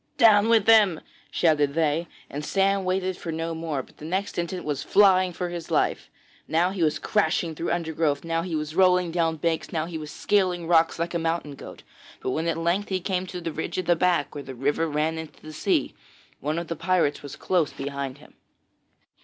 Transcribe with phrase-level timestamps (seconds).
[0.17, 0.99] 'Down with him,'
[1.29, 5.49] shouted they; and Sam waited for no more, but the next instant was flying for
[5.49, 6.09] his life.
[6.47, 10.09] Now he was crashing through undergrowth, now he was rolling down banks, now he was
[10.09, 11.83] scaling rocks like a mountain goat;
[12.19, 14.87] but when at length he came to the ridge at the back, where the river
[14.87, 15.93] ran into the sea,
[16.39, 18.33] one of the pirates was close behind him.